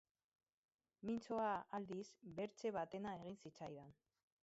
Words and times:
Mintzoa, 1.09 1.51
aldiz, 1.81 2.01
bertze 2.41 2.75
batena 2.81 3.17
egin 3.23 3.41
zitzaidan. 3.47 3.99